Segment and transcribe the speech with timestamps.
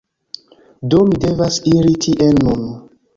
[0.93, 2.65] Do mi devas iri tien nun.